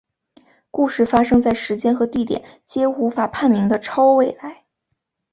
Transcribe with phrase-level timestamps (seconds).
[0.71, 4.65] 故事发生在时间和地点皆无法判明的超未来。